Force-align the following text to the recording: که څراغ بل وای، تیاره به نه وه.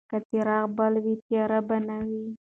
که 0.09 0.17
څراغ 0.29 0.65
بل 0.77 0.93
وای، 1.03 1.15
تیاره 1.25 1.59
به 1.67 1.77
نه 1.87 1.97
وه. 2.07 2.23